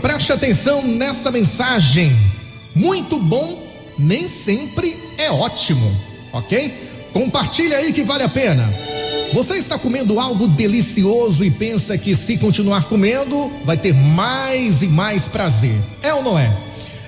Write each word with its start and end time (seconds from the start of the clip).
Preste 0.00 0.32
atenção 0.32 0.82
nessa 0.86 1.30
mensagem. 1.30 2.16
Muito 2.74 3.18
bom 3.18 3.66
nem 3.98 4.28
sempre 4.28 4.96
é 5.18 5.30
ótimo, 5.30 5.92
ok? 6.32 7.08
Compartilha 7.12 7.78
aí 7.78 7.92
que 7.92 8.04
vale 8.04 8.22
a 8.22 8.28
pena. 8.28 8.72
Você 9.32 9.54
está 9.54 9.76
comendo 9.78 10.20
algo 10.20 10.46
delicioso 10.46 11.44
e 11.44 11.50
pensa 11.50 11.98
que 11.98 12.16
se 12.16 12.38
continuar 12.38 12.84
comendo 12.84 13.50
vai 13.64 13.76
ter 13.76 13.92
mais 13.92 14.82
e 14.82 14.86
mais 14.86 15.24
prazer. 15.24 15.76
É 16.00 16.14
ou 16.14 16.22
não 16.22 16.38
é? 16.38 16.50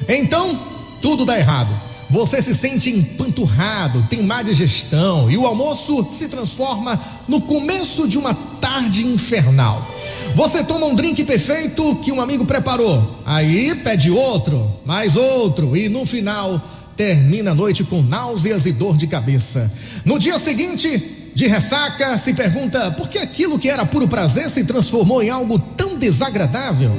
Então, 0.08 0.58
tudo 1.00 1.24
dá 1.24 1.38
errado. 1.38 1.74
Você 2.10 2.42
se 2.42 2.56
sente 2.56 2.90
empanturrado, 2.90 4.04
tem 4.10 4.20
má 4.20 4.42
digestão 4.42 5.30
e 5.30 5.38
o 5.38 5.46
almoço 5.46 6.08
se 6.10 6.28
transforma 6.28 7.00
no 7.28 7.40
começo 7.40 8.08
de 8.08 8.18
uma 8.18 8.34
tarde 8.60 9.06
infernal. 9.06 9.88
Você 10.34 10.62
toma 10.64 10.86
um 10.86 10.94
drink 10.94 11.24
perfeito 11.24 11.96
que 11.96 12.12
um 12.12 12.20
amigo 12.20 12.44
preparou, 12.44 13.20
aí 13.26 13.74
pede 13.74 14.10
outro, 14.10 14.70
mais 14.84 15.16
outro 15.16 15.76
e 15.76 15.88
no 15.88 16.06
final 16.06 16.62
termina 16.96 17.50
a 17.50 17.54
noite 17.54 17.82
com 17.82 18.02
náuseas 18.02 18.66
e 18.66 18.72
dor 18.72 18.96
de 18.96 19.06
cabeça. 19.06 19.70
No 20.04 20.18
dia 20.18 20.38
seguinte, 20.38 21.30
de 21.34 21.46
ressaca, 21.46 22.18
se 22.18 22.34
pergunta 22.34 22.90
por 22.92 23.08
que 23.08 23.18
aquilo 23.18 23.58
que 23.58 23.70
era 23.70 23.86
puro 23.86 24.06
prazer 24.06 24.48
se 24.50 24.64
transformou 24.64 25.22
em 25.22 25.30
algo 25.30 25.58
tão 25.58 25.96
desagradável? 25.96 26.92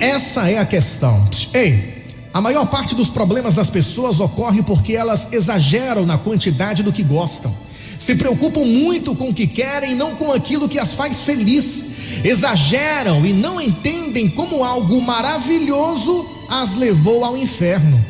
Essa 0.00 0.50
é 0.50 0.58
a 0.58 0.64
questão. 0.64 1.28
Ei, 1.52 2.04
a 2.32 2.40
maior 2.40 2.66
parte 2.66 2.94
dos 2.94 3.10
problemas 3.10 3.54
das 3.54 3.70
pessoas 3.70 4.20
ocorre 4.20 4.62
porque 4.62 4.94
elas 4.94 5.32
exageram 5.32 6.06
na 6.06 6.18
quantidade 6.18 6.82
do 6.82 6.92
que 6.92 7.02
gostam. 7.02 7.54
Se 7.98 8.14
preocupam 8.14 8.64
muito 8.64 9.14
com 9.14 9.30
o 9.30 9.34
que 9.34 9.46
querem, 9.46 9.94
não 9.94 10.14
com 10.14 10.32
aquilo 10.32 10.68
que 10.68 10.78
as 10.78 10.94
faz 10.94 11.22
feliz 11.22 11.97
exageram 12.24 13.24
e 13.24 13.32
não 13.32 13.60
entendem 13.60 14.28
como 14.28 14.64
algo 14.64 15.00
maravilhoso 15.00 16.26
as 16.48 16.74
levou 16.74 17.24
ao 17.24 17.36
inferno. 17.36 18.02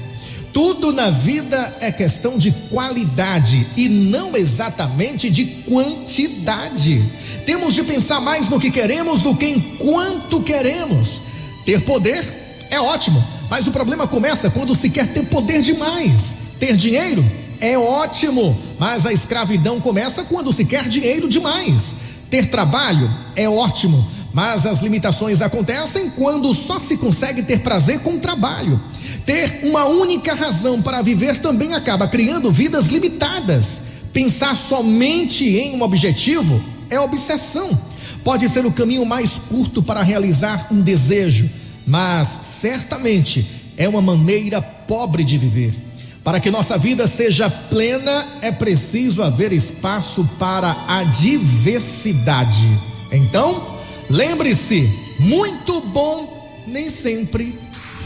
Tudo 0.53 0.93
na 0.93 1.11
vida 1.11 1.77
é 1.81 1.93
questão 1.93 2.39
de 2.39 2.51
qualidade 2.71 3.67
e 3.77 3.89
não 3.89 4.37
exatamente 4.37 5.31
de 5.31 5.45
quantidade. 5.45 7.05
Temos 7.47 7.75
de 7.75 7.85
pensar 7.85 8.21
mais 8.21 8.49
no 8.49 8.59
que 8.59 8.71
queremos 8.71 9.21
do 9.21 9.35
que 9.35 9.47
em 9.47 9.61
quanto 9.61 10.43
queremos. 10.43 11.23
Ter 11.65 11.83
poder 11.83 12.25
é 12.71 12.81
ótimo, 12.81 13.23
mas 13.51 13.67
o 13.67 13.71
problema 13.71 14.07
começa 14.07 14.51
quando 14.51 14.75
se 14.75 14.91
quer 14.91 15.07
ter 15.09 15.27
poder 15.27 15.61
demais. 15.61 16.35
Ter 16.59 16.75
dinheiro 16.75 17.25
é 17.61 17.79
ótimo, 17.79 18.59
mas 18.79 19.07
a 19.07 19.13
escravidão 19.13 19.81
começa 19.81 20.25
quando 20.25 20.53
se 20.53 20.65
quer 20.65 20.89
dinheiro 20.89 21.29
demais. 21.29 21.95
Ter 22.31 22.51
trabalho 22.51 23.11
é 23.35 23.49
ótimo, 23.49 24.07
mas 24.33 24.67
as 24.67 24.81
limitações 24.81 25.41
acontecem 25.41 26.11
quando 26.11 26.53
só 26.55 26.79
se 26.79 26.97
consegue 26.97 27.43
ter 27.43 27.61
prazer 27.61 28.01
com 28.01 28.15
o 28.15 28.21
trabalho. 28.21 28.81
Ter 29.25 29.61
uma 29.65 29.87
única 29.87 30.35
razão 30.35 30.83
para 30.83 31.03
viver 31.03 31.41
também 31.41 31.75
acaba 31.75 32.07
criando 32.07 32.53
vidas 32.53 32.87
limitadas. 32.87 33.83
Pensar 34.13 34.57
somente 34.57 35.45
em 35.45 35.75
um 35.75 35.83
objetivo 35.83 36.63
é 36.91 37.01
obsessão. 37.01 37.79
Pode 38.23 38.49
ser 38.49 38.67
o 38.67 38.73
caminho 38.73 39.07
mais 39.07 39.33
curto 39.49 39.83
para 39.83 40.03
realizar 40.03 40.69
um 40.71 40.81
desejo, 40.81 41.49
mas 41.87 42.29
certamente 42.43 43.47
é 43.77 43.89
uma 43.89 44.03
maneira 44.03 44.61
pobre 44.61 45.25
de 45.25 45.39
viver. 45.39 45.88
Para 46.29 46.41
que 46.41 46.51
nossa 46.51 46.77
vida 46.77 47.07
seja 47.07 47.49
plena, 47.49 48.27
é 48.43 48.53
preciso 48.53 49.23
haver 49.23 49.51
espaço 49.51 50.29
para 50.39 50.77
a 50.87 51.03
diversidade. 51.03 52.69
Então, 53.11 53.79
lembre-se: 54.11 54.93
muito 55.19 55.81
bom 55.81 56.63
nem 56.67 56.91
sempre 56.91 57.59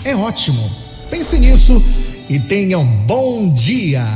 é 0.04 0.14
ótimo. 0.14 0.70
Pense 1.10 1.36
nisso 1.36 1.82
e 2.28 2.38
tenha 2.38 2.78
um 2.78 2.86
bom 2.86 3.52
dia. 3.52 4.06